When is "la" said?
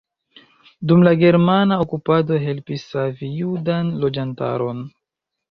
1.07-1.11